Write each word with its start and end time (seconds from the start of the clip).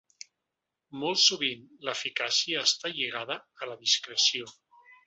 Molt 1.03 1.21
sovint 1.25 1.67
l’eficàcia 1.89 2.67
està 2.71 2.95
lligada 2.97 3.39
a 3.65 3.71
la 3.75 3.79
discreció. 3.87 4.53